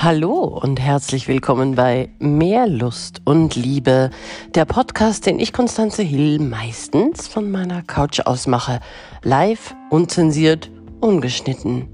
[0.00, 4.10] Hallo und herzlich willkommen bei Mehr Lust und Liebe,
[4.54, 8.78] der Podcast, den ich Konstanze Hill meistens von meiner Couch aus mache,
[9.24, 11.88] live, unzensiert, ungeschnitten.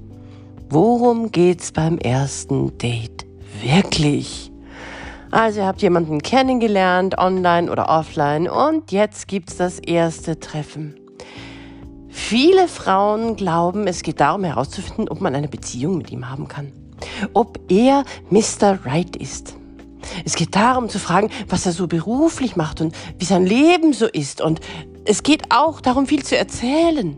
[0.68, 3.25] Worum geht's beim ersten Date
[3.62, 4.52] wirklich?
[5.30, 11.00] Also ihr habt jemanden kennengelernt, online oder offline, und jetzt gibt's das erste Treffen.
[12.11, 16.84] Viele Frauen glauben, es geht darum herauszufinden, ob man eine Beziehung mit ihm haben kann
[17.33, 18.78] ob er Mr.
[18.84, 19.56] Right ist.
[20.24, 24.06] Es geht darum zu fragen, was er so beruflich macht und wie sein Leben so
[24.06, 24.41] ist.
[24.41, 24.60] Und
[25.05, 27.16] es geht auch darum, viel zu erzählen.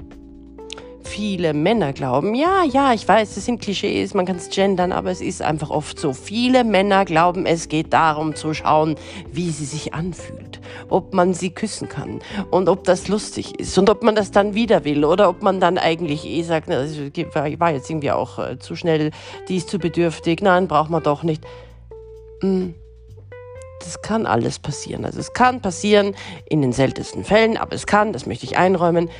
[1.03, 5.13] Viele Männer glauben, ja, ja, ich weiß, das sind Klischees, man kann es gendern, aber
[5.13, 6.13] es ist einfach oft so.
[6.13, 8.97] Viele Männer glauben, es geht darum zu schauen,
[9.33, 10.56] wie sie sich anfühlt,
[10.89, 14.55] ob man sie küssen kann und ob das lustig ist und ob man das dann
[14.55, 18.39] wieder will oder ob man dann eigentlich eh sagt, na, das war jetzt irgendwie auch
[18.39, 19.11] äh, zu schnell,
[19.49, 21.45] die ist zu bedürftig, nein, braucht man doch nicht.
[22.41, 22.75] Hm
[23.81, 25.05] das kann alles passieren.
[25.05, 26.15] Also es kann passieren
[26.49, 29.11] in den seltensten Fällen, aber es kann, das möchte ich einräumen,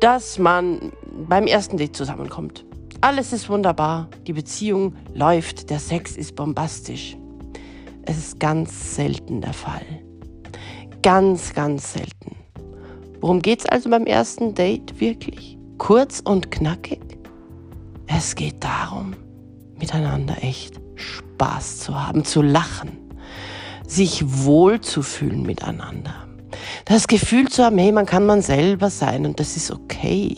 [0.00, 0.92] dass man
[1.28, 2.64] beim ersten Date zusammenkommt.
[3.00, 7.16] Alles ist wunderbar, die Beziehung läuft, der Sex ist bombastisch.
[8.04, 9.84] Es ist ganz selten der Fall.
[11.02, 12.36] Ganz, ganz selten.
[13.20, 15.58] Worum geht es also beim ersten Date wirklich?
[15.78, 17.00] Kurz und knackig?
[18.06, 19.14] Es geht darum,
[19.78, 22.90] miteinander echt Spaß zu haben, zu lachen,
[23.86, 26.22] sich wohlzufühlen miteinander
[26.84, 30.36] das Gefühl zu haben, hey, man kann man selber sein und das ist okay.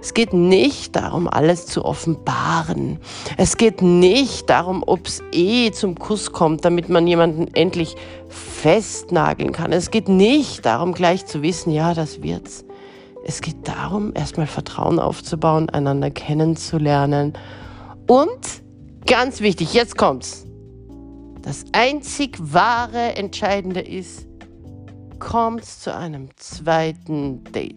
[0.00, 2.98] Es geht nicht darum, alles zu offenbaren.
[3.36, 7.96] Es geht nicht darum, ob es eh zum Kuss kommt, damit man jemanden endlich
[8.28, 9.72] festnageln kann.
[9.72, 12.64] Es geht nicht darum, gleich zu wissen, ja, das wird's.
[13.24, 17.34] Es geht darum, erstmal Vertrauen aufzubauen, einander kennenzulernen.
[18.06, 18.62] Und
[19.06, 20.46] ganz wichtig, jetzt kommt's.
[21.42, 24.28] Das einzig wahre Entscheidende ist,
[25.18, 27.76] kommt zu einem zweiten Date?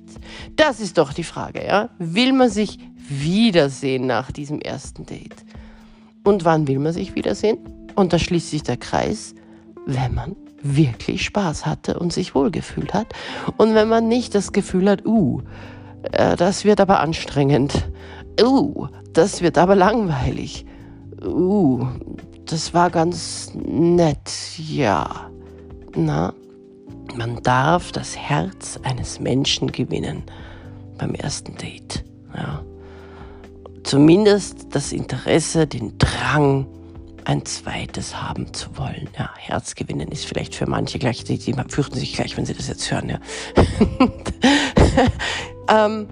[0.61, 1.89] Das ist doch die Frage, ja?
[1.97, 5.44] Will man sich wiedersehen nach diesem ersten Date?
[6.23, 7.57] Und wann will man sich wiedersehen?
[7.95, 9.33] Und da schließt sich der Kreis,
[9.88, 13.07] wenn man wirklich Spaß hatte und sich wohlgefühlt hat.
[13.57, 15.41] Und wenn man nicht das Gefühl hat, uh,
[16.11, 17.89] äh, das wird aber anstrengend.
[18.39, 20.67] Uh, das wird aber langweilig.
[21.25, 21.88] Uh,
[22.45, 25.31] das war ganz nett, ja.
[25.95, 26.35] Na,
[27.17, 30.21] man darf das Herz eines Menschen gewinnen
[31.01, 32.06] beim ersten Date.
[32.35, 32.63] Ja.
[33.84, 36.67] Zumindest das Interesse, den Drang,
[37.25, 39.09] ein zweites haben zu wollen.
[39.17, 42.53] Ja, Herz gewinnen ist vielleicht für manche gleich, die, die fürchten sich gleich, wenn sie
[42.53, 43.09] das jetzt hören.
[43.09, 43.19] Ja.
[45.85, 46.07] ähm,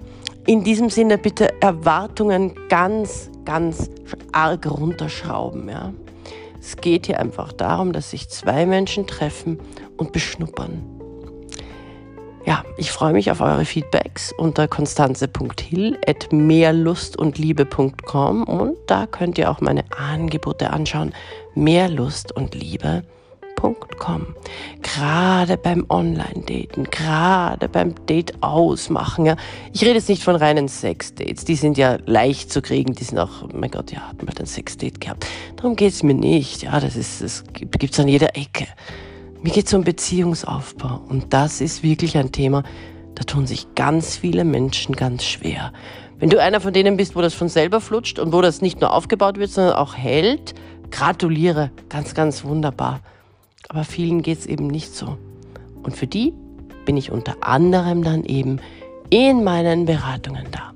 [0.46, 3.90] in diesem Sinne bitte Erwartungen ganz, ganz
[4.32, 5.68] arg runterschrauben.
[5.68, 5.92] Ja.
[6.60, 9.58] Es geht hier einfach darum, dass sich zwei Menschen treffen
[9.96, 10.99] und beschnuppern.
[12.46, 19.50] Ja, ich freue mich auf eure Feedbacks unter konstanze.hill at mehrlustundliebe.com und da könnt ihr
[19.50, 21.12] auch meine Angebote anschauen.
[21.54, 24.34] Mehrlustundliebe.com.
[24.80, 29.26] Gerade beim Online-Daten, gerade beim Date ausmachen.
[29.26, 29.36] Ja.
[29.74, 33.18] Ich rede jetzt nicht von reinen Sex-Dates, die sind ja leicht zu kriegen, die sind
[33.18, 35.26] auch, mein Gott, ja, hat mal ein Sex-Date gehabt.
[35.56, 36.62] Darum geht es mir nicht.
[36.62, 38.66] Ja, das ist, das gibt es an jeder Ecke.
[39.42, 42.62] Mir geht es um Beziehungsaufbau und das ist wirklich ein Thema,
[43.14, 45.72] da tun sich ganz viele Menschen ganz schwer.
[46.18, 48.82] Wenn du einer von denen bist, wo das von selber flutscht und wo das nicht
[48.82, 50.54] nur aufgebaut wird, sondern auch hält,
[50.90, 53.00] gratuliere, ganz, ganz wunderbar.
[53.70, 55.16] Aber vielen geht es eben nicht so.
[55.82, 56.34] Und für die
[56.84, 58.60] bin ich unter anderem dann eben
[59.08, 60.74] in meinen Beratungen da.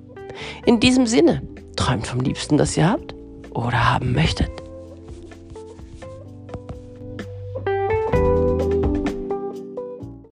[0.65, 1.43] In diesem Sinne,
[1.77, 3.15] träumt vom Liebsten, das ihr habt
[3.51, 4.64] oder haben möchtet.